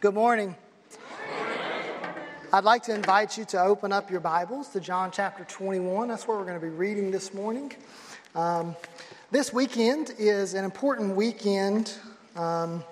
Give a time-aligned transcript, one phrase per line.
[0.00, 0.56] Good morning.
[2.54, 6.08] I'd like to invite you to open up your Bibles to John chapter 21.
[6.08, 7.70] That's where we're going to be reading this morning.
[8.34, 8.76] Um,
[9.30, 11.98] this weekend is an important weekend
[12.34, 12.82] um,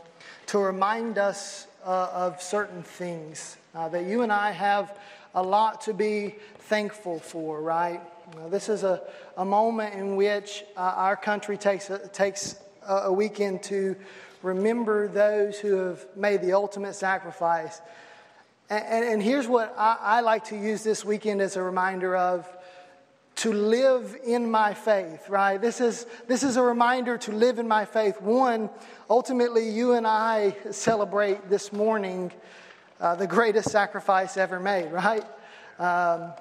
[0.48, 4.98] to remind us uh, of certain things uh, that you and I have
[5.34, 8.02] a lot to be thankful for, right?
[8.36, 9.00] Uh, this is a,
[9.38, 12.56] a moment in which uh, our country takes a, takes
[12.86, 13.96] a, a weekend to
[14.42, 17.80] remember those who have made the ultimate sacrifice.
[18.70, 22.16] And, and, and here's what I, I like to use this weekend as a reminder
[22.16, 22.48] of
[23.36, 25.60] to live in my faith, right?
[25.60, 28.20] This is, this is a reminder to live in my faith.
[28.20, 28.68] One,
[29.08, 32.32] ultimately, you and I celebrate this morning
[33.00, 35.24] uh, the greatest sacrifice ever made, right?
[35.78, 36.32] Um,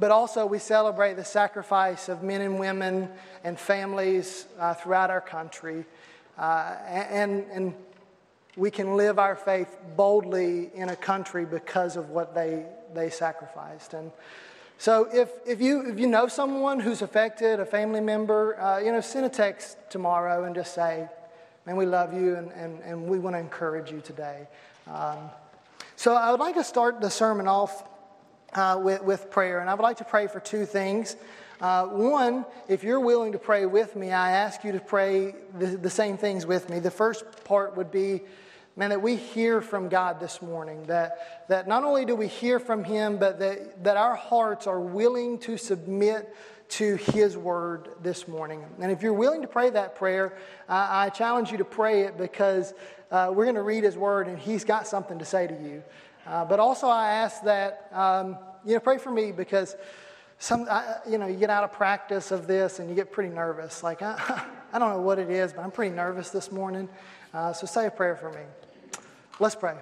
[0.00, 3.08] but also, we celebrate the sacrifice of men and women
[3.44, 5.84] and families uh, throughout our country.
[6.38, 7.74] Uh, and, and
[8.56, 13.94] we can live our faith boldly in a country because of what they, they sacrificed.
[13.94, 14.10] And
[14.78, 18.92] so if, if, you, if you know someone who's affected, a family member, uh, you
[18.92, 21.08] know, send a text tomorrow and just say,
[21.66, 24.46] man, we love you and, and, and we want to encourage you today.
[24.86, 25.18] Um,
[25.96, 27.88] so I would like to start the sermon off
[28.52, 29.60] uh, with, with prayer.
[29.60, 31.16] And I would like to pray for two things.
[31.60, 35.66] Uh, one, if you're willing to pray with me, I ask you to pray the,
[35.66, 36.80] the same things with me.
[36.80, 38.22] The first part would be,
[38.76, 40.84] man, that we hear from God this morning.
[40.86, 44.80] That, that not only do we hear from Him, but that, that our hearts are
[44.80, 46.34] willing to submit
[46.70, 48.64] to His word this morning.
[48.80, 50.36] And if you're willing to pray that prayer,
[50.68, 52.74] I challenge you to pray it because
[53.12, 55.84] uh, we're going to read His word and He's got something to say to you.
[56.26, 59.76] Uh, but also, I ask that, um, you know, pray for me because
[60.38, 63.34] some, I, you know, you get out of practice of this and you get pretty
[63.34, 63.82] nervous.
[63.82, 66.88] Like, I, I don't know what it is, but I'm pretty nervous this morning.
[67.32, 68.42] Uh, so say a prayer for me.
[69.40, 69.76] Let's pray.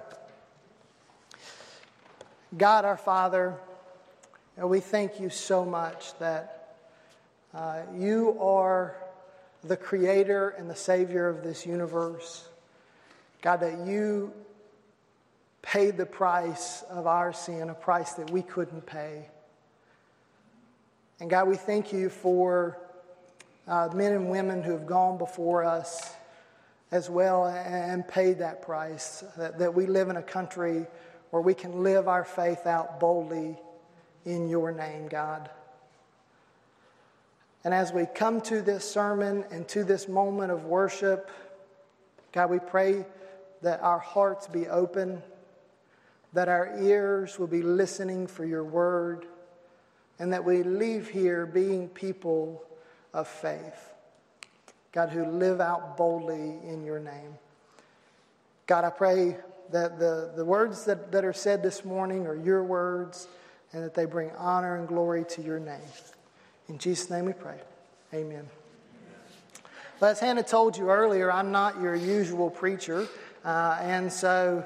[2.55, 3.55] God, our Father,
[4.57, 6.77] we thank you so much that
[7.53, 8.95] uh, you are
[9.63, 12.47] the creator and the savior of this universe.
[13.41, 14.33] God, that you
[15.61, 19.27] paid the price of our sin, a price that we couldn't pay.
[21.23, 22.77] And God, we thank you for
[23.65, 26.11] uh, men and women who have gone before us
[26.91, 29.23] as well and paid that price.
[29.37, 30.85] That, that we live in a country
[31.29, 33.57] where we can live our faith out boldly
[34.25, 35.49] in your name, God.
[37.63, 41.31] And as we come to this sermon and to this moment of worship,
[42.33, 43.05] God, we pray
[43.61, 45.23] that our hearts be open,
[46.33, 49.25] that our ears will be listening for your word
[50.23, 52.63] and that we leave here being people
[53.13, 53.91] of faith.
[54.93, 57.37] God, who live out boldly in your name.
[58.65, 59.35] God, I pray
[59.73, 63.27] that the, the words that, that are said this morning are your words
[63.73, 65.81] and that they bring honor and glory to your name.
[66.69, 67.59] In Jesus' name we pray.
[68.13, 68.47] Amen.
[69.99, 73.09] Well, as Hannah told you earlier, I'm not your usual preacher,
[73.43, 74.65] uh, and so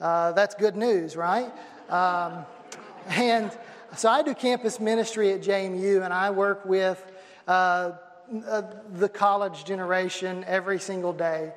[0.00, 1.52] uh, that's good news, right?
[1.90, 2.46] Um,
[3.08, 3.52] and
[3.96, 7.04] so I do campus ministry at JMU, and I work with
[7.46, 7.92] uh,
[8.48, 8.62] uh,
[8.94, 11.52] the college generation every single day.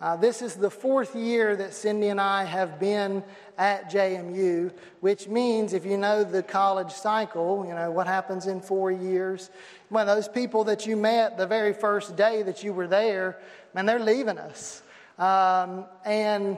[0.00, 3.22] Uh, this is the fourth year that Cindy and I have been
[3.58, 8.60] at JMU, which means if you know the college cycle, you know what happens in
[8.60, 9.50] four years.
[9.90, 13.38] When those people that you met the very first day that you were there,
[13.74, 14.82] man, they're leaving us.
[15.18, 16.56] Um, and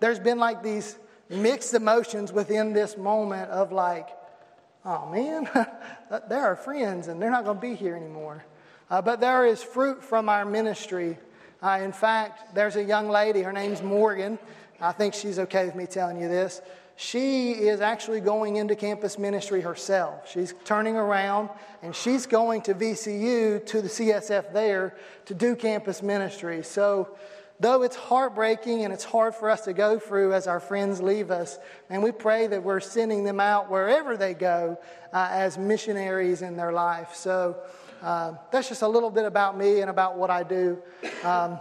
[0.00, 0.98] there's been like these
[1.30, 4.08] mixed emotions within this moment of like,
[4.84, 5.48] oh man,
[6.28, 8.44] they're our friends and they're not going to be here anymore.
[8.90, 11.18] Uh, but there is fruit from our ministry.
[11.62, 14.38] Uh, in fact, there's a young lady, her name's Morgan.
[14.80, 16.60] I think she's okay with me telling you this.
[16.96, 20.30] She is actually going into campus ministry herself.
[20.30, 21.48] She's turning around
[21.82, 26.62] and she's going to VCU to the CSF there to do campus ministry.
[26.62, 27.16] So,
[27.60, 31.30] though it's heartbreaking and it's hard for us to go through as our friends leave
[31.30, 31.58] us,
[31.90, 34.78] and we pray that we're sending them out wherever they go
[35.12, 37.14] uh, as missionaries in their life.
[37.14, 37.56] So
[38.02, 40.78] uh, that's just a little bit about me and about what I do.
[41.22, 41.58] Um,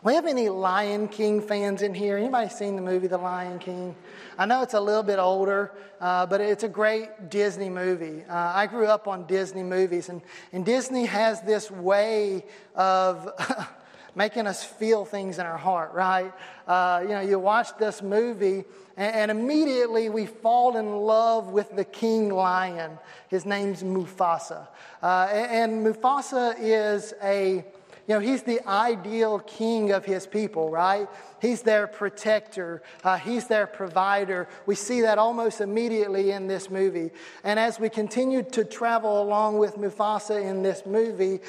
[0.00, 2.16] we have any Lion King fans in here?
[2.16, 3.96] Anybody seen the movie The Lion King?
[4.38, 8.22] I know it's a little bit older, uh, but it's a great Disney movie.
[8.28, 10.22] Uh, I grew up on Disney movies, and,
[10.52, 12.44] and Disney has this way
[12.76, 13.28] of
[14.14, 16.32] making us feel things in our heart, right?
[16.66, 18.64] Uh, you know, you watch this movie,
[18.96, 22.98] and, and, immediately we fall in love with the king lion.
[23.28, 24.68] His name's Mufasa.
[25.02, 27.64] Uh, and, and Mufasa is a
[28.08, 31.06] you know, he's the ideal king of his people, right?
[31.42, 34.48] He's their protector, uh, he's their provider.
[34.64, 37.10] We see that almost immediately in this movie.
[37.44, 41.40] And as we continue to travel along with Mufasa in this movie,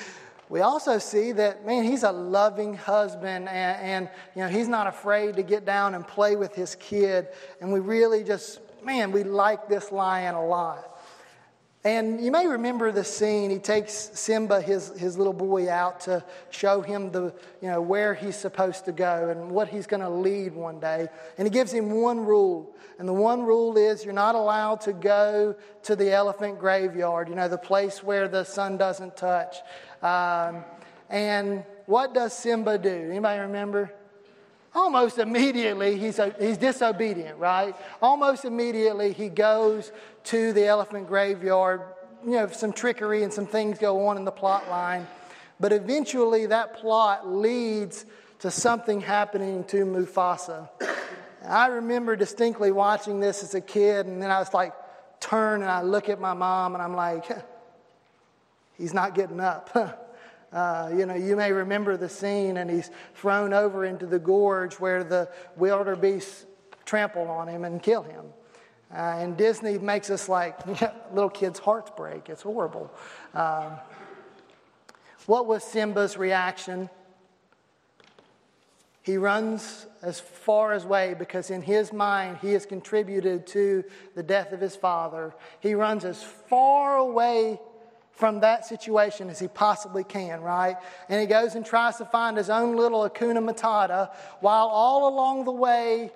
[0.50, 4.88] we also see that, man, he's a loving husband and, and, you know, he's not
[4.88, 7.28] afraid to get down and play with his kid.
[7.62, 11.00] And we really just, man, we like this lion a lot.
[11.86, 13.50] And you may remember the scene.
[13.50, 18.14] He takes Simba, his, his little boy, out to show him the, you know, where
[18.14, 21.08] he's supposed to go and what he's going to lead one day.
[21.38, 22.76] And he gives him one rule.
[22.98, 27.36] And the one rule is you're not allowed to go to the elephant graveyard, you
[27.36, 29.56] know, the place where the sun doesn't touch.
[30.02, 30.64] Um,
[31.10, 32.90] and what does Simba do?
[32.90, 33.92] Anybody remember?
[34.76, 37.76] Almost immediately, he's, he's disobedient, right?
[38.02, 39.92] Almost immediately, he goes
[40.26, 41.82] to the elephant graveyard.
[42.24, 45.08] You know, some trickery and some things go on in the plot line.
[45.60, 48.06] But eventually, that plot leads
[48.40, 50.70] to something happening to Mufasa.
[51.44, 54.74] I remember distinctly watching this as a kid, and then I was like,
[55.20, 57.26] turn and I look at my mom, and I'm like,
[58.80, 60.06] he's not getting up.
[60.52, 64.80] Uh, you know, you may remember the scene, and he's thrown over into the gorge
[64.80, 66.48] where the wildebeest
[66.86, 68.26] trample on him and kill him.
[68.92, 70.66] Uh, and Disney makes us like
[71.14, 72.30] little kids' hearts break.
[72.30, 72.92] It's horrible.
[73.36, 73.74] Um,
[75.28, 76.90] what was Simba's reaction?
[79.04, 83.84] He runs as far as way because in his mind he has contributed to
[84.16, 85.36] the death of his father.
[85.60, 87.60] He runs as far away
[88.20, 90.76] from that situation as he possibly can, right?
[91.08, 95.46] And he goes and tries to find his own little Hakuna Matata while all along
[95.46, 96.12] the way,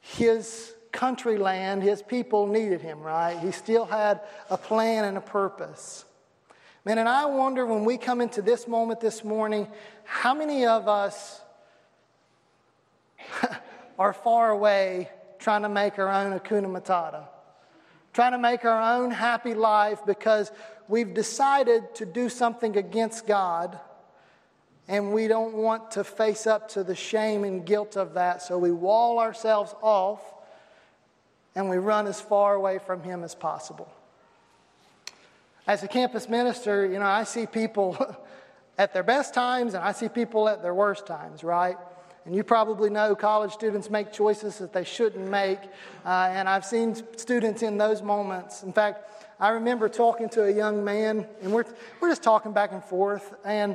[0.00, 3.38] his country land, his people needed him, right?
[3.38, 4.20] He still had
[4.50, 6.04] a plan and a purpose.
[6.84, 9.68] Man, and I wonder when we come into this moment this morning,
[10.04, 11.40] how many of us
[13.98, 15.08] are far away
[15.38, 17.24] trying to make our own Hakuna Matata?
[18.12, 20.50] Trying to make our own happy life because
[20.88, 23.78] we've decided to do something against God
[24.88, 28.58] and we don't want to face up to the shame and guilt of that, so
[28.58, 30.20] we wall ourselves off
[31.54, 33.88] and we run as far away from Him as possible.
[35.64, 37.96] As a campus minister, you know, I see people
[38.78, 41.76] at their best times and I see people at their worst times, right?
[42.24, 45.58] And you probably know college students make choices that they shouldn't make.
[46.04, 48.62] Uh, and I've seen students in those moments.
[48.62, 51.64] In fact, I remember talking to a young man, and we're,
[52.00, 53.34] we're just talking back and forth.
[53.42, 53.72] And,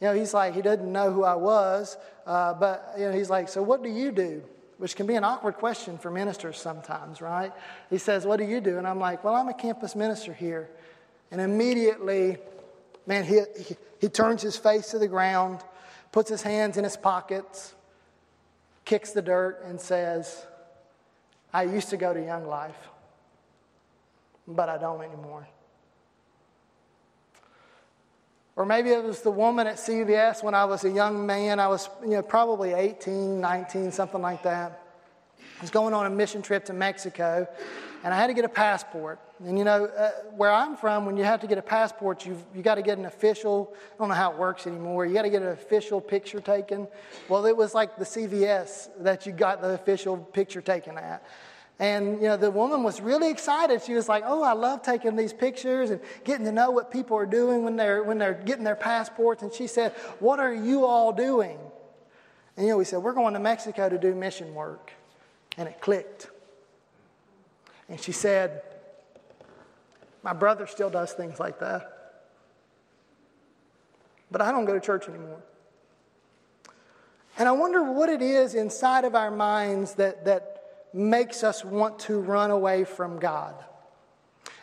[0.00, 1.96] you know, he's like, he doesn't know who I was.
[2.26, 4.42] Uh, but, you know, he's like, so what do you do?
[4.76, 7.52] Which can be an awkward question for ministers sometimes, right?
[7.90, 8.78] He says, What do you do?
[8.78, 10.70] And I'm like, Well, I'm a campus minister here.
[11.30, 12.38] And immediately,
[13.06, 15.60] man, he, he, he turns his face to the ground
[16.12, 17.74] puts his hands in his pockets,
[18.84, 20.46] kicks the dirt, and says,
[21.52, 22.88] I used to go to Young Life,
[24.46, 25.46] but I don't anymore.
[28.56, 31.58] Or maybe it was the woman at CVS when I was a young man.
[31.58, 34.82] I was you know, probably 18, 19, something like that.
[35.60, 37.46] Was going on a mission trip to Mexico,
[38.02, 39.20] and I had to get a passport.
[39.44, 42.42] And you know, uh, where I'm from, when you have to get a passport, you've
[42.54, 43.74] you got to get an official.
[43.94, 45.04] I don't know how it works anymore.
[45.04, 46.88] You got to get an official picture taken.
[47.28, 51.22] Well, it was like the CVS that you got the official picture taken at.
[51.80, 53.82] And you know, the woman was really excited.
[53.82, 57.16] She was like, "Oh, I love taking these pictures and getting to know what people
[57.16, 60.84] are doing when they're when they're getting their passports." And she said, "What are you
[60.84, 61.58] all doing?"
[62.56, 64.92] And you know, we said, "We're going to Mexico to do mission work,"
[65.60, 66.30] and it clicked.
[67.90, 68.62] And she said,
[70.22, 72.22] my brother still does things like that.
[74.30, 75.42] But I don't go to church anymore.
[77.36, 81.98] And I wonder what it is inside of our minds that, that makes us want
[82.00, 83.54] to run away from God.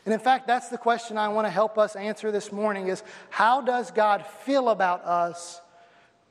[0.04, 3.04] And in fact, that's the question I want to help us answer this morning is
[3.30, 5.62] how does God feel about us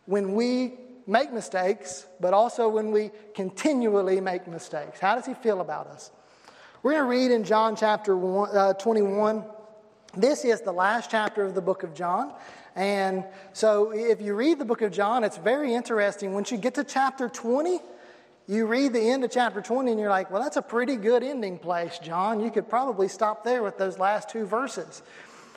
[0.07, 0.75] when we
[1.07, 4.99] make mistakes, but also when we continually make mistakes?
[5.01, 6.11] How does he feel about us?
[6.83, 9.45] We're going to read in John chapter uh, 21.
[10.17, 12.33] This is the last chapter of the book of John.
[12.75, 16.35] And so if you read the book of John, it's very interesting.
[16.35, 17.81] Once you get to chapter 20,
[18.47, 21.23] you read the end of chapter 20 and you're like, well, that's a pretty good
[21.23, 22.41] ending place, John.
[22.41, 25.03] You could probably stop there with those last two verses.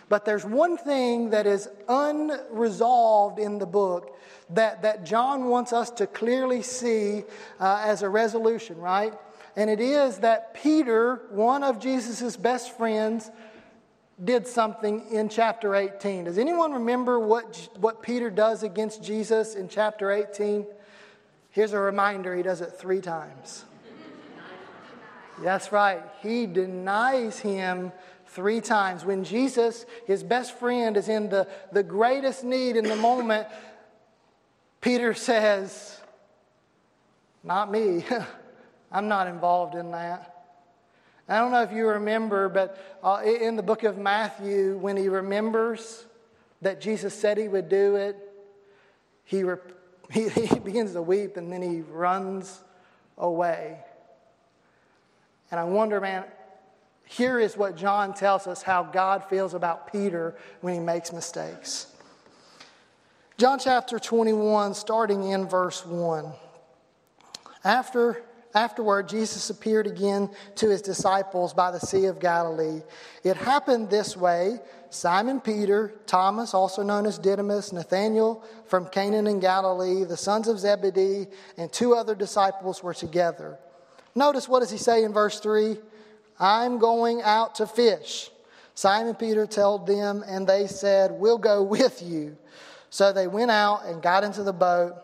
[0.09, 4.17] But there's one thing that is unresolved in the book
[4.49, 7.23] that, that John wants us to clearly see
[7.59, 9.13] uh, as a resolution, right?
[9.59, 13.29] and it is that Peter, one of Jesus' best friends,
[14.23, 16.25] did something in chapter 18.
[16.25, 20.65] Does anyone remember what, what Peter does against Jesus in chapter 18?
[21.51, 23.65] Here's a reminder he does it three times.
[25.41, 26.03] That's right.
[26.21, 27.91] He denies him
[28.29, 29.03] three times.
[29.05, 33.47] When Jesus, his best friend, is in the, the greatest need in the moment,
[34.81, 35.99] Peter says,
[37.43, 38.05] Not me.
[38.91, 40.35] I'm not involved in that.
[41.27, 45.09] I don't know if you remember, but uh, in the book of Matthew, when he
[45.09, 46.05] remembers
[46.63, 48.17] that Jesus said he would do it,
[49.25, 49.43] he,
[50.11, 52.61] he, he begins to weep and then he runs
[53.17, 53.79] away.
[55.51, 56.25] And I wonder, man,
[57.11, 61.87] here is what John tells us how God feels about Peter when he makes mistakes.
[63.39, 66.31] John chapter 21, starting in verse 1.
[67.63, 68.21] After,
[68.53, 72.83] afterward, Jesus appeared again to his disciples by the Sea of Galilee.
[73.23, 74.59] It happened this way
[74.91, 80.59] Simon Peter, Thomas, also known as Didymus, Nathanael from Canaan in Galilee, the sons of
[80.59, 81.25] Zebedee,
[81.57, 83.57] and two other disciples were together.
[84.13, 85.79] Notice what does he say in verse 3?
[86.39, 88.29] I'm going out to fish.
[88.75, 92.37] Simon Peter told them, and they said, We'll go with you.
[92.89, 94.95] So they went out and got into the boat,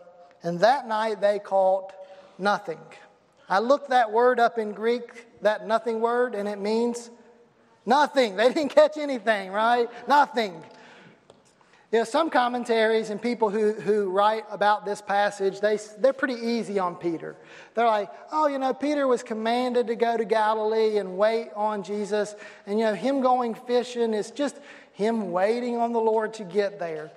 [0.42, 1.92] and that night they caught
[2.38, 2.80] nothing.
[3.48, 7.10] I looked that word up in Greek, that nothing word, and it means
[7.84, 8.36] nothing.
[8.36, 9.88] They didn't catch anything, right?
[10.08, 10.64] Nothing.
[11.92, 16.34] You know, some commentaries and people who, who write about this passage, they, they're pretty
[16.34, 17.36] easy on Peter.
[17.74, 21.84] They're like, oh, you know, Peter was commanded to go to Galilee and wait on
[21.84, 22.34] Jesus.
[22.66, 24.58] And, you know, him going fishing is just
[24.94, 27.12] him waiting on the Lord to get there.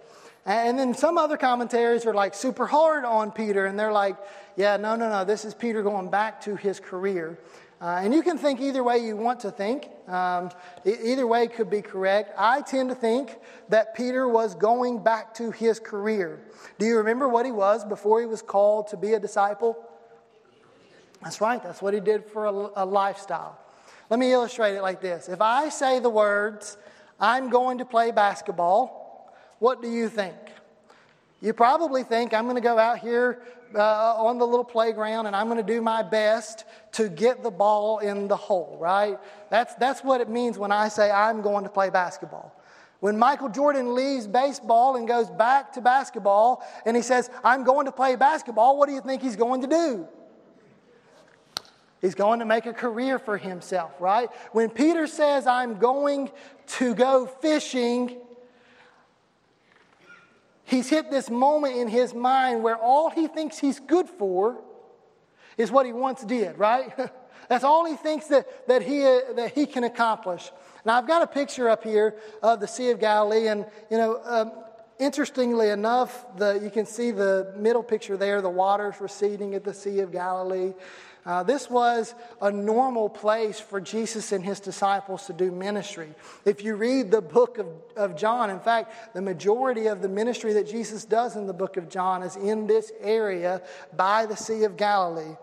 [0.45, 4.17] And then some other commentaries are like super hard on Peter, and they're like,
[4.55, 7.37] yeah, no, no, no, this is Peter going back to his career.
[7.81, 9.89] Uh, and you can think either way you want to think.
[10.07, 10.49] Um,
[10.85, 12.33] either way could be correct.
[12.37, 13.37] I tend to think
[13.69, 16.41] that Peter was going back to his career.
[16.77, 19.77] Do you remember what he was before he was called to be a disciple?
[21.21, 23.57] That's right, that's what he did for a, a lifestyle.
[24.09, 25.29] Let me illustrate it like this.
[25.29, 26.77] If I say the words,
[27.19, 30.35] I'm going to play basketball, what do you think?
[31.41, 33.41] You probably think I'm going to go out here
[33.73, 37.51] uh, on the little playground and I'm going to do my best to get the
[37.51, 39.17] ball in the hole, right?
[39.49, 42.55] That's, that's what it means when I say I'm going to play basketball.
[42.99, 47.85] When Michael Jordan leaves baseball and goes back to basketball and he says, I'm going
[47.85, 50.07] to play basketball, what do you think he's going to do?
[52.01, 54.29] He's going to make a career for himself, right?
[54.51, 56.31] When Peter says, I'm going
[56.67, 58.17] to go fishing,
[60.69, 64.61] he's hit this moment in his mind where all he thinks he's good for
[65.57, 66.93] is what he once did, right?
[67.49, 70.51] That's all he thinks that, that, he, that he can accomplish.
[70.85, 74.21] Now, I've got a picture up here of the Sea of Galilee, and, you know,
[74.23, 74.51] um,
[74.99, 79.73] interestingly enough, the, you can see the middle picture there, the waters receding at the
[79.73, 80.73] Sea of Galilee.
[81.29, 86.09] Uh, this was a normal place for Jesus and his disciples to do ministry.
[86.43, 90.53] If you read the book of, of John, in fact, the majority of the ministry
[90.53, 93.61] that Jesus does in the book of John is in this area
[93.95, 95.35] by the Sea of Galilee.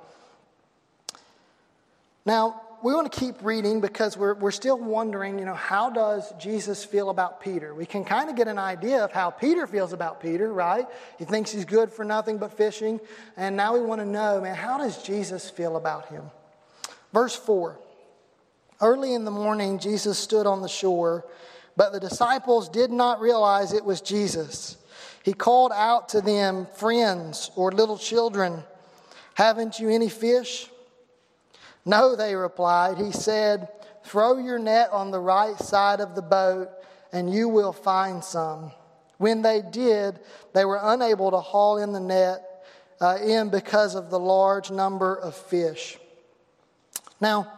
[2.24, 6.32] Now, we want to keep reading because we're, we're still wondering, you know, how does
[6.38, 7.74] Jesus feel about Peter?
[7.74, 10.86] We can kind of get an idea of how Peter feels about Peter, right?
[11.18, 13.00] He thinks he's good for nothing but fishing.
[13.36, 16.24] And now we want to know, man, how does Jesus feel about him?
[17.12, 17.78] Verse 4
[18.80, 21.24] Early in the morning, Jesus stood on the shore,
[21.76, 24.76] but the disciples did not realize it was Jesus.
[25.22, 28.62] He called out to them, Friends or little children,
[29.34, 30.68] haven't you any fish?
[31.86, 32.98] No, they replied.
[32.98, 33.68] He said,
[34.02, 36.68] Throw your net on the right side of the boat,
[37.12, 38.72] and you will find some.
[39.18, 40.20] When they did,
[40.52, 42.66] they were unable to haul in the net
[43.00, 45.98] uh, in because of the large number of fish.
[47.20, 47.52] Now,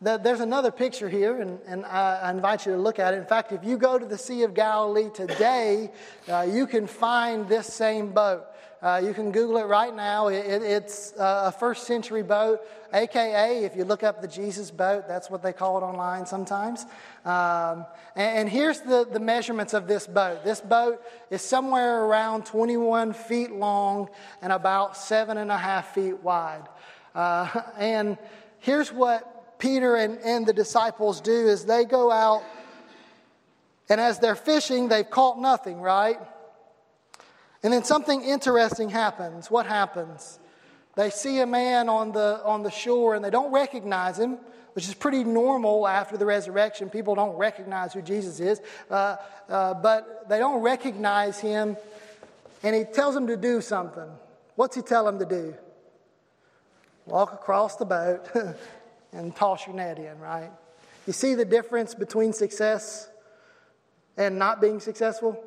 [0.00, 3.18] there's another picture here, and, and I, invite you to look at it.
[3.18, 5.90] In fact, if you go to the Sea of Galilee today,
[6.28, 8.44] uh, you can find this same boat.
[8.82, 10.28] Uh, you can Google it right now.
[10.28, 12.60] It, it, it's a first century boat,
[12.94, 16.86] aka, if you look up the Jesus boat, that's what they call it online sometimes.
[17.24, 17.84] Um,
[18.16, 23.12] and, and, here's the, the measurements of this boat this boat is somewhere around 21
[23.12, 24.08] feet long
[24.40, 26.66] and about seven and a half feet wide.
[27.14, 28.16] Uh, and
[28.60, 32.42] here's what Peter and, and the disciples do is they go out
[33.90, 36.18] and as they're fishing, they've caught nothing, right?
[37.62, 39.50] And then something interesting happens.
[39.50, 40.38] What happens?
[40.96, 44.38] they see a man on the, on the shore and they don't recognize him,
[44.74, 46.90] which is pretty normal after the resurrection.
[46.90, 49.16] People don't recognize who Jesus is, uh,
[49.48, 51.76] uh, but they don't recognize him,
[52.62, 54.10] and he tells them to do something.
[54.56, 55.54] What's he tell them to do?
[57.06, 58.28] Walk across the boat
[59.12, 60.50] and toss your net in, right?
[61.06, 63.08] You see the difference between success
[64.16, 65.42] and not being successful?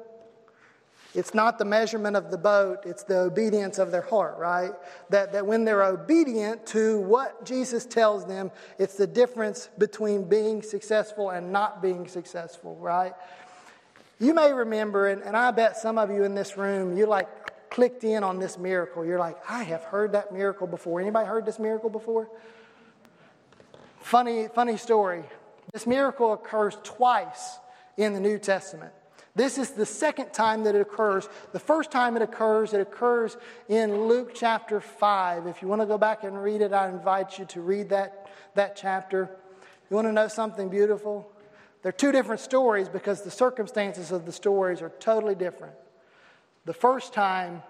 [1.16, 4.72] It's not the measurement of the boat, it's the obedience of their heart, right?
[5.10, 10.64] That, that when they're obedient to what Jesus tells them, it's the difference between being
[10.64, 13.14] successful and not being successful, right?
[14.20, 17.70] You may remember, and, and I bet some of you in this room, you like
[17.70, 19.06] clicked in on this miracle.
[19.06, 21.02] You're like, I have heard that miracle before.
[21.02, 22.30] Anybody heard this miracle before?
[24.00, 25.24] Funny, funny story.
[25.74, 27.58] This miracle occurs twice
[27.98, 28.94] in the New Testament.
[29.36, 31.28] This is the second time that it occurs.
[31.54, 33.36] The first time it occurs, it occurs
[33.68, 35.48] in Luke chapter 5.
[35.48, 38.30] If you want to go back and read it, I invite you to read that,
[38.54, 39.32] that chapter.
[39.90, 41.32] You want to know something beautiful?
[41.82, 45.74] They're two different stories because the circumstances of the stories are totally different.
[46.66, 47.64] The first time,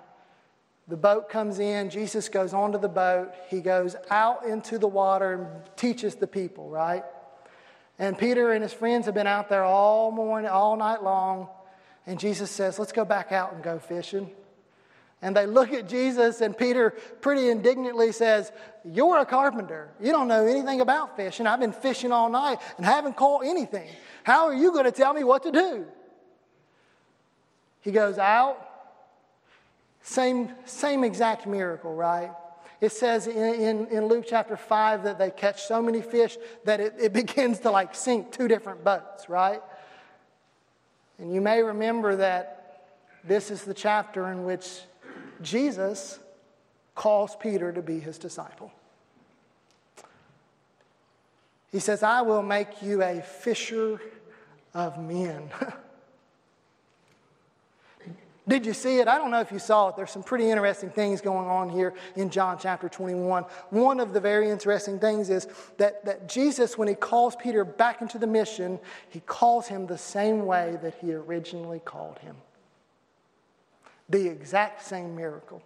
[0.89, 5.33] the boat comes in, Jesus goes onto the boat, he goes out into the water
[5.33, 7.03] and teaches the people, right?
[7.99, 11.47] And Peter and his friends have been out there all morning, all night long.
[12.05, 14.29] And Jesus says, Let's go back out and go fishing.
[15.21, 18.51] And they look at Jesus, and Peter pretty indignantly says,
[18.83, 19.89] You're a carpenter.
[20.01, 21.47] You don't know anything about fishing.
[21.47, 23.87] I've been fishing all night and haven't caught anything.
[24.23, 25.85] How are you going to tell me what to do?
[27.81, 28.69] He goes out.
[30.01, 32.31] Same, same exact miracle, right?
[32.83, 36.81] It says in, in, in, Luke chapter 5 that they catch so many fish that
[36.81, 39.61] it, it begins to like sink two different boats, right?
[41.17, 42.89] And you may remember that
[43.23, 44.81] this is the chapter in which
[45.41, 46.19] Jesus
[46.93, 48.69] calls Peter to be his disciple.
[51.71, 54.01] He says, I will make you a fisher
[54.73, 55.49] of men.
[58.45, 59.07] Did you see it?
[59.07, 59.95] I don't know if you saw it.
[59.95, 63.43] There's some pretty interesting things going on here in John chapter 21.
[63.69, 65.47] One of the very interesting things is
[65.77, 68.79] that, that Jesus, when he calls Peter back into the mission,
[69.09, 72.35] he calls him the same way that he originally called him.
[74.09, 75.63] The exact same miracle.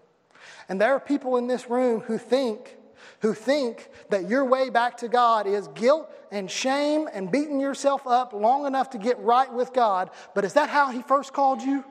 [0.70, 2.78] And there are people in this room who think
[3.22, 8.06] who think that your way back to God is guilt and shame and beating yourself
[8.06, 10.10] up long enough to get right with God.
[10.36, 11.84] But is that how He first called you?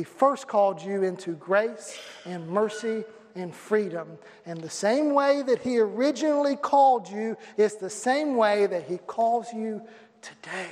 [0.00, 4.16] He first called you into grace and mercy and freedom.
[4.46, 8.96] And the same way that He originally called you is the same way that He
[8.96, 9.82] calls you
[10.22, 10.70] today.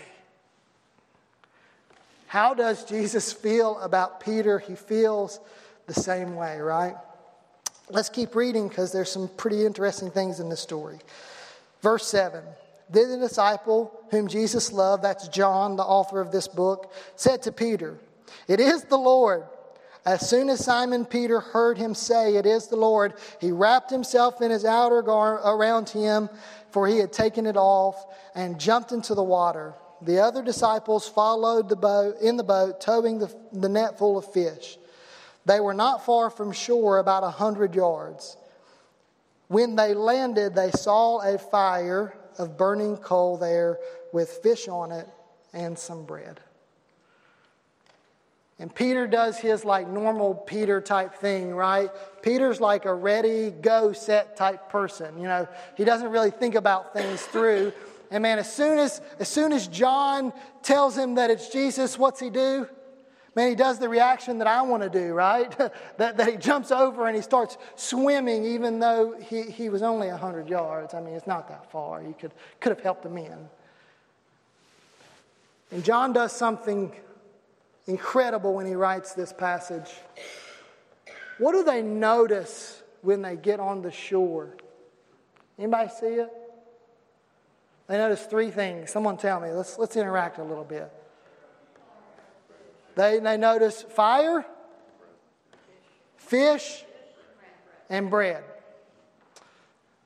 [2.27, 4.61] How does Jesus feel about Peter?
[4.61, 5.41] He feels
[5.87, 6.97] the same way, right?
[7.91, 11.01] Let's keep reading because there's some pretty interesting things in this story.
[11.83, 12.43] Verse 7
[12.89, 17.53] Then the disciple whom Jesus loved, that's John, the author of this book, said to
[17.53, 17.99] Peter,
[18.49, 19.45] it is the Lord.
[20.07, 24.41] As soon as Simon Peter heard him say, It is the Lord, he wrapped himself
[24.41, 26.31] in his outer garment around him,
[26.71, 29.75] for he had taken it off, and jumped into the water.
[30.01, 34.33] The other disciples followed the boat in the boat, towing the, the net full of
[34.33, 34.79] fish.
[35.45, 38.37] They were not far from shore, about a hundred yards.
[39.49, 43.79] When they landed, they saw a fire of burning coal there
[44.13, 45.09] with fish on it
[45.53, 46.41] and some bread.
[48.61, 51.91] And Peter does his like normal Peter type thing, right?
[52.23, 55.17] Peter's like a ready, go, set type person.
[55.19, 57.73] You know, he doesn't really think about things through.
[58.11, 62.19] And man, as soon as as soon as John tells him that it's Jesus, what's
[62.19, 62.67] he do?
[63.39, 65.57] Man, he does the reaction that I want to do, right?
[65.97, 70.09] that, that he jumps over and he starts swimming, even though he, he was only
[70.09, 70.93] 100 yards.
[70.93, 72.03] I mean, it's not that far.
[72.03, 73.49] You could, could have helped him in.
[75.71, 76.91] And John does something
[77.89, 79.91] incredible when he writes this passage.
[81.39, 84.55] What do they notice when they get on the shore?
[85.59, 86.31] Anybody see it?
[87.89, 88.91] They notice three things.
[88.91, 89.51] Someone tell me.
[89.51, 90.93] Let's, let's interact a little bit.
[92.95, 94.45] They, they notice fire,
[96.17, 96.85] fish,
[97.89, 98.45] and bread.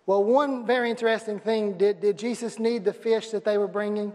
[0.07, 4.13] Well, one very interesting thing did, did Jesus need the fish that they were bringing?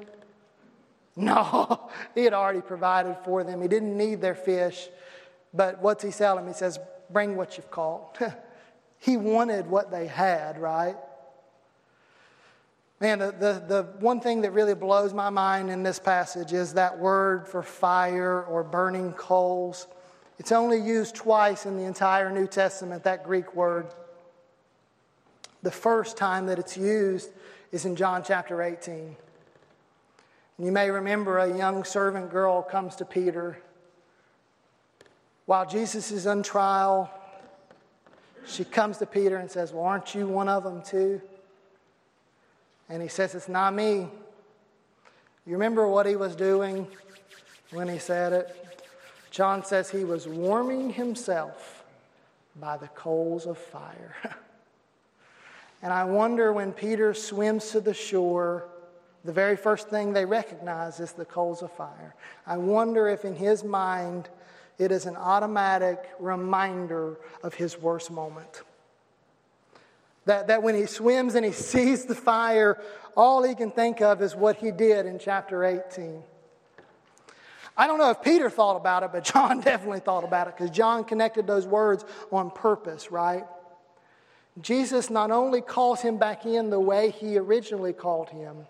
[1.17, 3.61] No, he had already provided for them.
[3.61, 4.87] He didn't need their fish.
[5.53, 6.47] But what's he them?
[6.47, 8.17] He says, Bring what you've caught.
[8.99, 10.95] he wanted what they had, right?
[12.99, 16.73] Man, the, the, the one thing that really blows my mind in this passage is
[16.73, 19.87] that word for fire or burning coals.
[20.39, 23.87] It's only used twice in the entire New Testament, that Greek word.
[25.63, 27.31] The first time that it's used
[27.71, 29.15] is in John chapter 18.
[30.59, 33.59] You may remember a young servant girl comes to Peter.
[35.45, 37.11] While Jesus is on trial,
[38.47, 41.21] she comes to Peter and says, Well, aren't you one of them too?
[42.89, 44.07] And he says, It's not me.
[45.45, 46.87] You remember what he was doing
[47.69, 48.79] when he said it?
[49.29, 51.83] John says he was warming himself
[52.55, 54.15] by the coals of fire.
[55.83, 58.65] and I wonder when Peter swims to the shore,
[59.27, 62.15] the very first thing they recognize is the coals of fire.
[62.45, 64.29] I wonder if in his mind
[64.77, 68.61] it is an automatic reminder of his worst moment.
[70.27, 72.81] That, that when he swims and he sees the fire,
[73.17, 76.23] all he can think of is what he did in chapter 18.
[77.75, 80.71] I don't know if Peter thought about it, but John definitely thought about it because
[80.71, 83.43] John connected those words on purpose, right?
[84.61, 88.65] Jesus not only calls him back in the way he originally called him,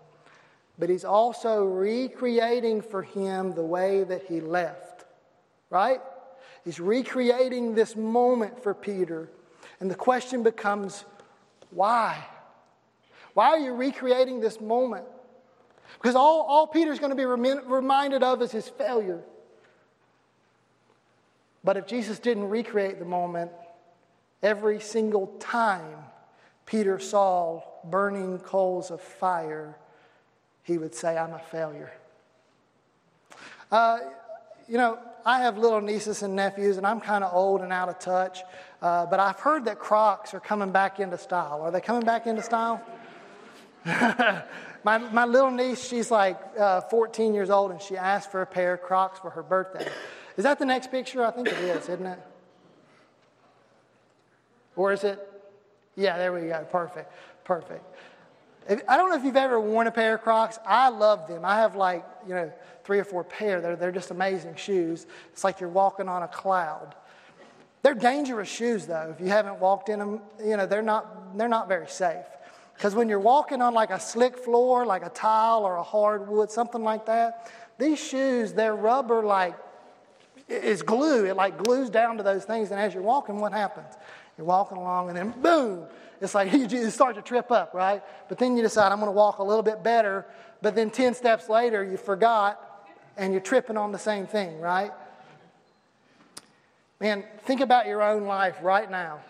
[0.78, 5.04] but he's also recreating for him the way that he left,
[5.70, 6.00] right?
[6.64, 9.28] He's recreating this moment for Peter.
[9.80, 11.04] And the question becomes
[11.70, 12.24] why?
[13.34, 15.04] Why are you recreating this moment?
[15.94, 19.22] Because all, all Peter's going to be reminded of is his failure.
[21.64, 23.50] But if Jesus didn't recreate the moment,
[24.42, 25.96] every single time
[26.66, 29.76] Peter saw burning coals of fire,
[30.68, 31.90] he would say, I'm a failure.
[33.72, 34.00] Uh,
[34.68, 37.88] you know, I have little nieces and nephews, and I'm kind of old and out
[37.88, 38.40] of touch.
[38.82, 41.62] Uh, but I've heard that Crocs are coming back into style.
[41.62, 42.82] Are they coming back into style?
[44.84, 48.46] my, my little niece, she's like uh, 14 years old, and she asked for a
[48.46, 49.88] pair of Crocs for her birthday.
[50.36, 51.24] Is that the next picture?
[51.24, 52.18] I think it is, isn't it?
[54.76, 55.18] Or is it?
[55.96, 56.66] Yeah, there we go.
[56.70, 57.10] Perfect.
[57.44, 57.84] Perfect.
[58.68, 60.58] I don't know if you've ever worn a pair of Crocs.
[60.66, 61.44] I love them.
[61.44, 62.52] I have like, you know,
[62.84, 63.60] three or four pair.
[63.60, 65.06] They're, they're just amazing shoes.
[65.32, 66.94] It's like you're walking on a cloud.
[67.82, 69.14] They're dangerous shoes, though.
[69.14, 72.26] If you haven't walked in them, you know, they're not, they're not very safe.
[72.74, 76.50] Because when you're walking on like a slick floor, like a tile or a hardwood,
[76.50, 79.56] something like that, these shoes, they're rubber like,
[80.48, 81.26] it's glue.
[81.26, 82.70] It like glues down to those things.
[82.70, 83.94] And as you're walking, what happens?
[84.38, 85.84] You're walking along and then boom,
[86.20, 88.02] it's like you start to trip up, right?
[88.28, 90.24] But then you decide, I'm going to walk a little bit better.
[90.62, 92.64] But then 10 steps later, you forgot
[93.16, 94.92] and you're tripping on the same thing, right?
[97.00, 99.20] Man, think about your own life right now.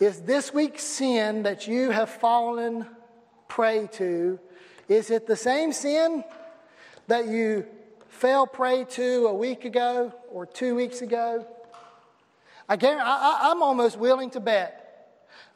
[0.00, 2.86] Is this week's sin that you have fallen
[3.48, 4.40] prey to,
[4.88, 6.24] is it the same sin
[7.06, 7.66] that you
[8.14, 11.46] fell prey to a week ago or two weeks ago?
[12.68, 12.76] I
[13.42, 14.80] I'm almost willing to bet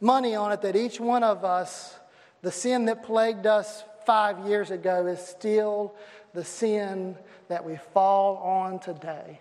[0.00, 1.98] money on it that each one of us,
[2.42, 5.94] the sin that plagued us five years ago, is still
[6.34, 7.16] the sin
[7.48, 9.40] that we fall on today.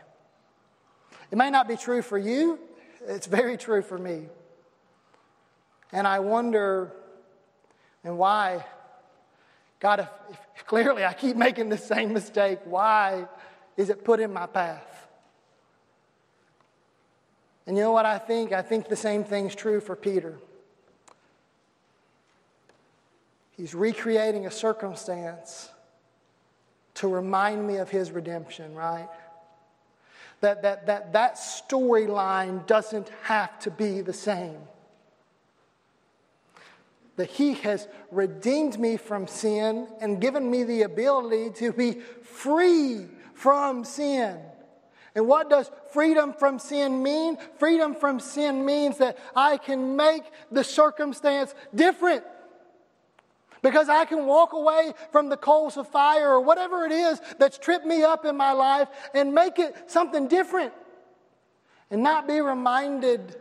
[1.32, 2.60] It may not be true for you,
[3.06, 4.28] it's very true for me.
[5.92, 6.94] And I wonder,
[8.04, 8.66] and why,
[9.80, 10.10] God, if,
[10.56, 13.28] if clearly I keep making the same mistake, why
[13.76, 15.08] is it put in my path?
[17.68, 18.54] And you know what I think?
[18.54, 20.40] I think the same thing's true for Peter.
[23.58, 25.70] He's recreating a circumstance
[26.96, 29.10] to remind me of his redemption, right?
[30.42, 34.60] That that that, that storyline doesn't have to be the same.
[37.18, 43.06] That he has redeemed me from sin and given me the ability to be free
[43.34, 44.40] from sin.
[45.16, 47.40] And what does freedom from sin mean?
[47.58, 52.24] Freedom from sin means that I can make the circumstance different.
[53.64, 57.58] Because I can walk away from the coals of fire or whatever it is that's
[57.58, 60.72] tripped me up in my life and make it something different.
[61.90, 63.38] And not be reminded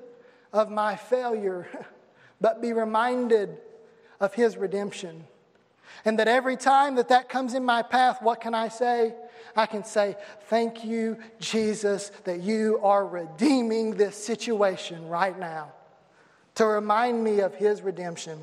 [0.54, 1.68] of my failure,
[2.40, 3.58] but be reminded
[4.20, 5.24] of His redemption.
[6.04, 9.14] And that every time that that comes in my path, what can I say?
[9.56, 10.16] I can say,
[10.48, 15.72] Thank you, Jesus, that you are redeeming this situation right now
[16.56, 18.38] to remind me of his redemption.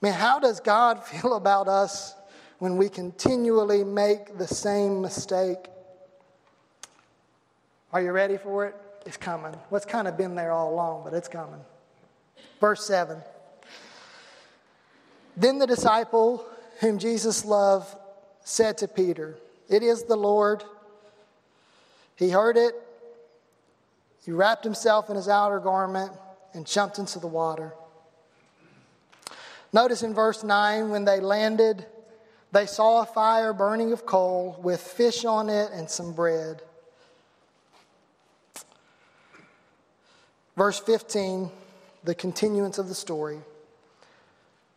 [0.00, 2.14] Man, how does God feel about us
[2.58, 5.58] when we continually make the same mistake?
[7.92, 8.74] Are you ready for it?
[9.04, 9.52] It's coming.
[9.68, 11.60] What's well, kind of been there all along, but it's coming.
[12.60, 13.18] Verse 7.
[15.36, 16.44] Then the disciple
[16.80, 17.94] whom Jesus loved
[18.44, 19.36] said to Peter,
[19.68, 20.64] it is the Lord.
[22.16, 22.74] He heard it
[24.24, 26.12] He wrapped himself in his outer garment
[26.54, 27.72] and jumped into the water.
[29.72, 31.86] Notice in verse 9, when they landed,
[32.52, 36.62] they saw a fire burning of coal with fish on it and some bread.
[40.56, 41.50] Verse 15,
[42.04, 43.38] the continuance of the story.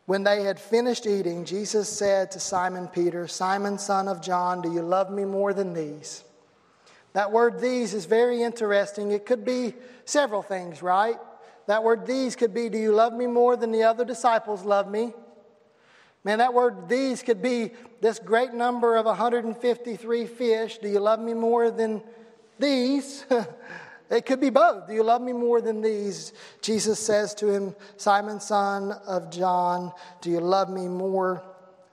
[0.06, 4.72] When they had finished eating, Jesus said to Simon Peter, Simon, son of John, do
[4.72, 6.24] you love me more than these?
[7.14, 9.12] That word these is very interesting.
[9.12, 11.18] It could be several things, right?
[11.68, 14.90] That word these could be, do you love me more than the other disciples love
[14.90, 15.14] me?
[16.24, 20.78] Man, that word these could be this great number of 153 fish.
[20.80, 22.04] Do you love me more than
[22.60, 23.26] these?
[24.10, 24.88] it could be both.
[24.88, 26.34] Do you love me more than these?
[26.62, 29.92] Jesus says to him, Simon, son of John,
[30.22, 31.44] do you love me more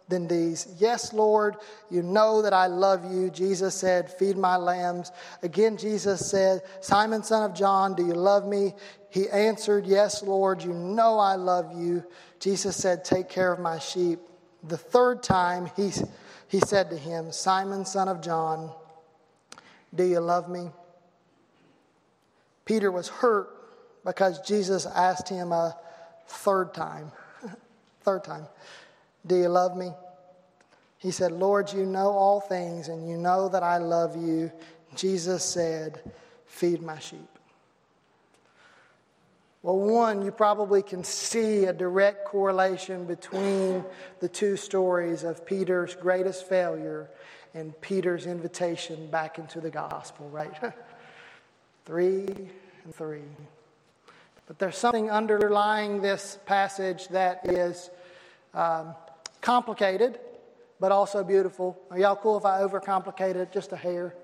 [0.09, 0.69] than these?
[0.79, 1.57] Yes, Lord,
[1.91, 3.31] you know that I love you.
[3.31, 5.11] Jesus said, Feed my lambs.
[5.43, 8.75] Again, Jesus said, Simon, son of John, do you love me?
[9.09, 12.05] He answered, Yes, Lord, you know I love you.
[12.41, 14.21] Jesus said, Take care of my sheep.
[14.65, 15.91] The third time, he,
[16.47, 18.71] he said to him, Simon, son of John,
[19.95, 20.71] do you love me?
[22.65, 23.51] Peter was hurt
[24.05, 25.77] because Jesus asked him a
[26.27, 27.11] third time.
[28.03, 28.47] third time,
[29.27, 29.93] Do you love me?
[30.99, 34.53] He said, Lord, you know all things, and you know that I love you.
[34.95, 36.01] Jesus said,
[36.47, 37.29] Feed my sheep.
[39.63, 43.85] Well, one, you probably can see a direct correlation between
[44.21, 47.09] the two stories of Peter's greatest failure
[47.55, 50.53] and Peter's invitation back into the gospel, right?
[51.85, 52.27] three
[52.85, 53.23] and three.
[54.47, 57.91] But there's something underlying this passage that is
[58.55, 58.95] um,
[59.41, 60.19] complicated,
[60.81, 61.79] but also beautiful.
[61.91, 64.15] Are y'all cool if I overcomplicate it just a hair?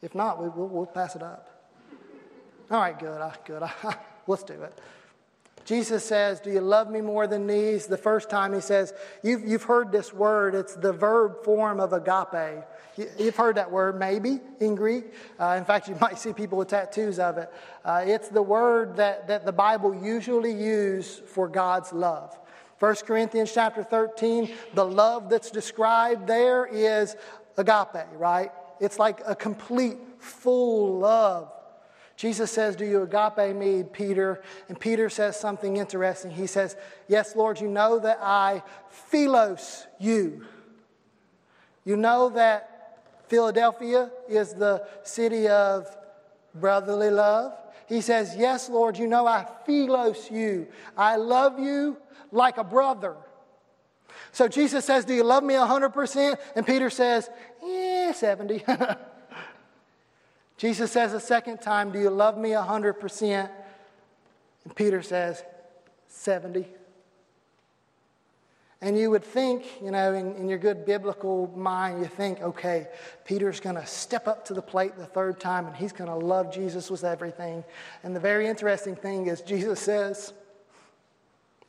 [0.00, 1.72] If not, we, will we'll pass it up.
[2.70, 3.62] All right, good, good.
[4.26, 4.78] Let's do it.
[5.68, 7.86] Jesus says, Do you love me more than these?
[7.86, 10.54] The first time he says, You've, you've heard this word.
[10.54, 12.64] It's the verb form of agape.
[13.18, 15.12] You've heard that word, maybe, in Greek.
[15.38, 17.52] Uh, in fact, you might see people with tattoos of it.
[17.84, 22.38] Uh, it's the word that, that the Bible usually uses for God's love.
[22.78, 27.14] 1 Corinthians chapter 13, the love that's described there is
[27.58, 28.52] agape, right?
[28.80, 31.52] It's like a complete, full love
[32.18, 34.42] Jesus says, Do you agape me, Peter?
[34.68, 36.32] And Peter says something interesting.
[36.32, 36.76] He says,
[37.06, 40.44] Yes, Lord, you know that I philos you.
[41.84, 45.96] You know that Philadelphia is the city of
[46.56, 47.52] brotherly love.
[47.86, 50.66] He says, Yes, Lord, you know I philos you.
[50.96, 51.98] I love you
[52.32, 53.14] like a brother.
[54.32, 56.36] So Jesus says, Do you love me 100%?
[56.56, 57.30] And Peter says,
[57.64, 58.64] Yeah, 70.
[60.58, 63.50] Jesus says a second time, Do you love me 100%?
[64.64, 65.42] And Peter says,
[66.08, 66.66] 70.
[68.80, 72.88] And you would think, you know, in, in your good biblical mind, you think, okay,
[73.24, 76.16] Peter's going to step up to the plate the third time and he's going to
[76.16, 77.64] love Jesus with everything.
[78.04, 80.32] And the very interesting thing is, Jesus says,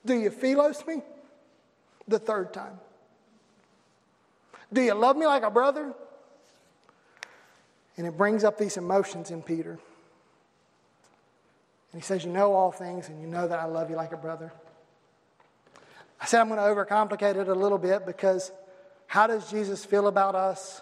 [0.06, 1.02] Do you philos me?
[2.08, 2.80] The third time.
[4.72, 5.94] Do you love me like a brother?
[8.00, 9.72] And it brings up these emotions in Peter.
[11.92, 14.14] And he says, You know all things, and you know that I love you like
[14.14, 14.54] a brother.
[16.22, 18.54] I said I'm going to overcomplicate it a little bit because
[19.08, 20.82] how does Jesus feel about us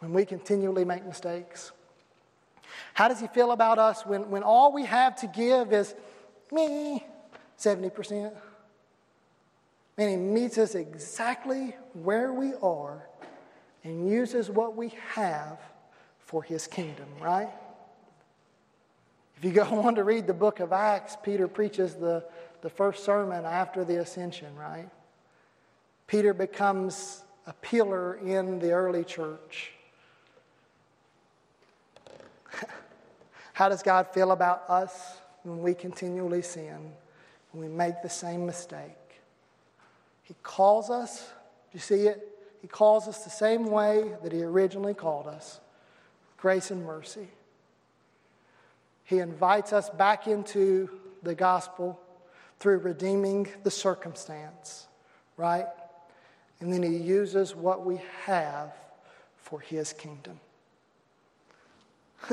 [0.00, 1.70] when we continually make mistakes?
[2.92, 5.94] How does he feel about us when, when all we have to give is
[6.50, 7.06] me,
[7.56, 8.34] 70%?
[9.96, 13.06] And he meets us exactly where we are
[13.84, 15.60] and uses what we have
[16.30, 17.50] for his kingdom, right?
[19.36, 22.24] If you go on to read the book of Acts, Peter preaches the,
[22.62, 24.88] the first sermon after the ascension, right?
[26.06, 29.72] Peter becomes a pillar in the early church.
[33.52, 36.92] How does God feel about us when we continually sin,
[37.50, 39.20] when we make the same mistake?
[40.22, 41.22] He calls us,
[41.72, 42.28] do you see it?
[42.62, 45.58] He calls us the same way that He originally called us
[46.40, 47.28] grace and mercy.
[49.04, 50.88] He invites us back into
[51.22, 52.00] the gospel
[52.58, 54.86] through redeeming the circumstance,
[55.36, 55.66] right?
[56.60, 58.72] And then he uses what we have
[59.38, 60.40] for his kingdom.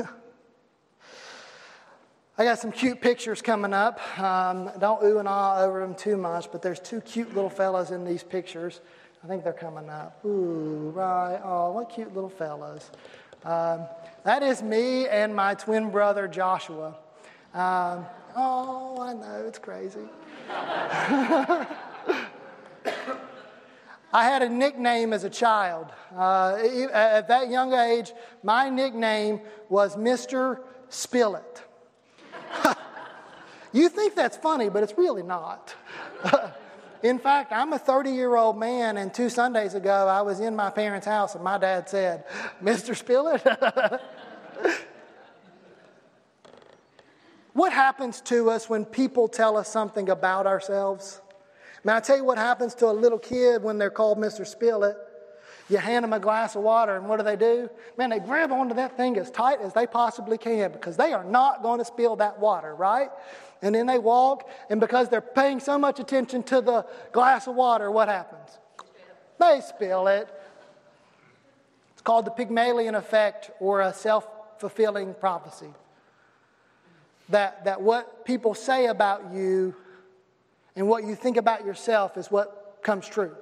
[2.38, 3.98] I got some cute pictures coming up.
[4.18, 7.90] Um, don't ooh and ah over them too much, but there's two cute little fellas
[7.90, 8.80] in these pictures.
[9.24, 10.24] I think they're coming up.
[10.24, 11.40] Ooh, right.
[11.42, 12.92] Oh, what cute little fellas.
[13.44, 13.86] Um,
[14.24, 16.96] that is me and my twin brother Joshua.
[17.54, 18.04] Um,
[18.36, 20.08] oh, I know, it's crazy.
[24.12, 25.86] I had a nickname as a child.
[26.16, 26.56] Uh,
[26.92, 30.60] at that young age, my nickname was Mr.
[30.88, 31.62] Spill It.
[33.72, 35.74] you think that's funny, but it's really not.
[37.02, 40.56] in fact, I'm a 30 year old man, and two Sundays ago, I was in
[40.56, 42.24] my parents' house, and my dad said,
[42.62, 42.96] Mr.
[42.96, 43.42] Spill It.
[47.52, 51.20] what happens to us when people tell us something about ourselves?
[51.84, 54.46] Man, I tell you what happens to a little kid when they're called Mr.
[54.46, 54.96] Spill It.
[55.70, 57.68] You hand them a glass of water, and what do they do?
[57.98, 61.24] Man, they grab onto that thing as tight as they possibly can because they are
[61.24, 63.10] not going to spill that water, right?
[63.60, 67.56] And then they walk, and because they're paying so much attention to the glass of
[67.56, 68.58] water, what happens?
[69.38, 70.28] They spill it.
[71.92, 74.26] It's called the Pygmalion effect or a self
[74.58, 75.72] fulfilling prophecy.
[77.30, 79.74] That, that what people say about you
[80.76, 83.34] and what you think about yourself is what comes true.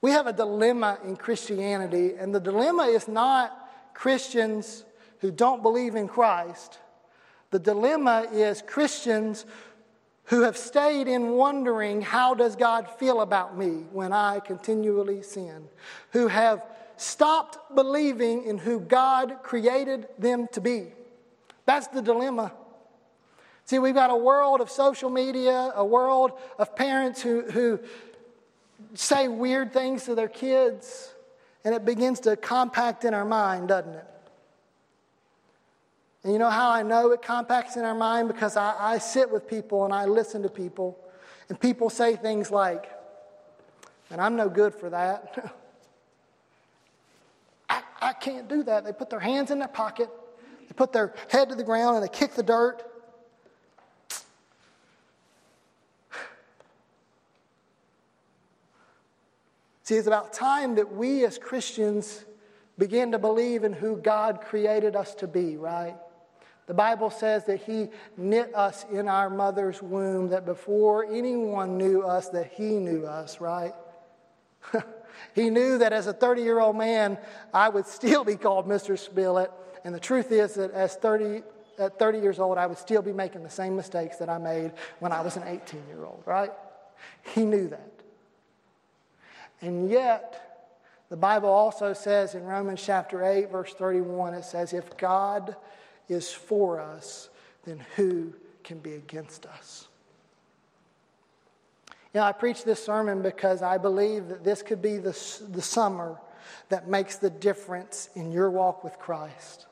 [0.00, 3.56] We have a dilemma in Christianity, and the dilemma is not
[3.94, 4.84] Christians
[5.20, 6.78] who don't believe in Christ.
[7.50, 9.46] The dilemma is Christians
[10.24, 15.68] who have stayed in wondering, how does God feel about me when I continually sin?
[16.10, 16.62] Who have
[16.96, 20.92] stopped believing in who God created them to be.
[21.64, 22.52] That's the dilemma.
[23.66, 27.80] See, we've got a world of social media, a world of parents who, who
[28.94, 31.12] say weird things to their kids,
[31.64, 34.06] and it begins to compact in our mind, doesn't it?
[36.26, 38.26] And you know how I know it compacts in our mind?
[38.26, 40.98] Because I, I sit with people and I listen to people,
[41.48, 42.90] and people say things like,
[44.10, 45.48] and I'm no good for that.
[47.70, 48.84] I, I can't do that.
[48.84, 50.10] They put their hands in their pocket,
[50.66, 52.82] they put their head to the ground, and they kick the dirt.
[59.84, 62.24] See, it's about time that we as Christians
[62.78, 65.94] begin to believe in who God created us to be, right?
[66.66, 72.02] The Bible says that He knit us in our mother's womb, that before anyone knew
[72.02, 73.72] us, that He knew us, right?
[75.34, 77.18] he knew that as a 30 year old man,
[77.54, 78.98] I would still be called Mr.
[78.98, 79.50] Spill It.
[79.84, 81.42] And the truth is that as 30,
[81.78, 84.72] at 30 years old, I would still be making the same mistakes that I made
[84.98, 86.50] when I was an 18 year old, right?
[87.34, 87.92] He knew that.
[89.60, 90.42] And yet,
[91.08, 95.56] the Bible also says in Romans chapter 8, verse 31, it says, If God
[96.08, 97.28] is for us,
[97.64, 98.32] then who
[98.64, 99.88] can be against us?
[102.14, 105.12] You know, I preach this sermon because I believe that this could be the,
[105.50, 106.18] the summer
[106.68, 109.66] that makes the difference in your walk with Christ.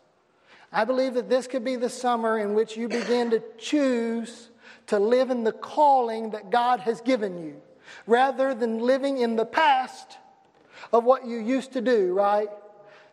[0.73, 4.51] I believe that this could be the summer in which you begin to choose
[4.88, 7.62] to live in the calling that God has given you
[8.07, 10.18] rather than living in the past
[10.92, 12.49] of what you used to do, right?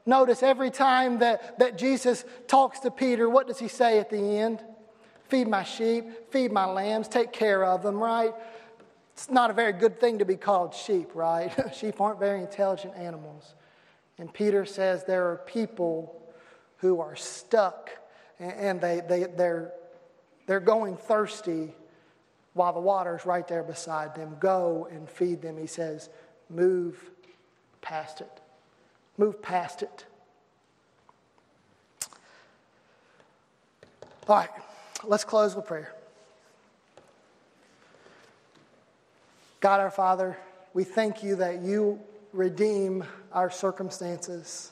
[0.05, 4.17] Notice every time that, that Jesus talks to Peter, what does he say at the
[4.17, 4.63] end?
[5.29, 8.33] Feed my sheep, feed my lambs, take care of them, right?
[9.13, 11.53] It's not a very good thing to be called sheep, right?
[11.75, 13.53] sheep aren't very intelligent animals.
[14.17, 16.21] And Peter says there are people
[16.77, 17.91] who are stuck
[18.39, 19.71] and they, they, they're,
[20.47, 21.75] they're going thirsty
[22.53, 24.35] while the water's right there beside them.
[24.39, 25.57] Go and feed them.
[25.57, 26.09] He says,
[26.49, 27.11] move
[27.81, 28.41] past it.
[29.17, 30.05] Move past it.
[34.27, 34.49] All right,
[35.03, 35.93] let's close with prayer.
[39.59, 40.37] God our Father,
[40.73, 41.99] we thank you that you
[42.33, 44.71] redeem our circumstances.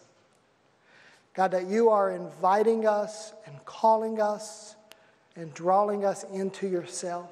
[1.34, 4.76] God, that you are inviting us and calling us
[5.36, 7.30] and drawing us into yourself.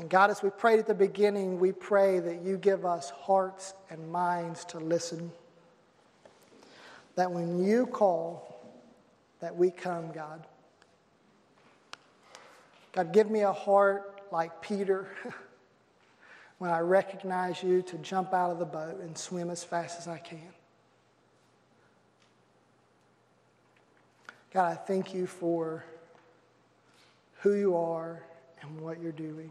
[0.00, 3.74] And God, as we prayed at the beginning, we pray that you give us hearts
[3.90, 5.30] and minds to listen.
[7.16, 8.64] That when you call,
[9.40, 10.46] that we come, God.
[12.92, 15.06] God, give me a heart like Peter
[16.58, 20.08] when I recognize you to jump out of the boat and swim as fast as
[20.08, 20.40] I can.
[24.54, 25.84] God, I thank you for
[27.40, 28.22] who you are
[28.62, 29.50] and what you're doing.